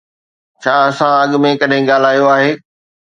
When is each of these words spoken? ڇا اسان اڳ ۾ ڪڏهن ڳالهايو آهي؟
ڇا 0.61 0.75
اسان 0.89 1.13
اڳ 1.23 1.31
۾ 1.47 1.51
ڪڏهن 1.61 1.81
ڳالهايو 1.89 2.25
آهي؟ 2.35 2.51